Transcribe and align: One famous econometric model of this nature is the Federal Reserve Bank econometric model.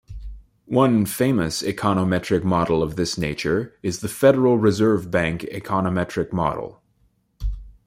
One 0.65 1.05
famous 1.05 1.61
econometric 1.61 2.43
model 2.43 2.81
of 2.81 2.95
this 2.95 3.19
nature 3.19 3.75
is 3.83 3.99
the 3.99 4.07
Federal 4.07 4.57
Reserve 4.57 5.11
Bank 5.11 5.41
econometric 5.41 6.33
model. 6.33 6.81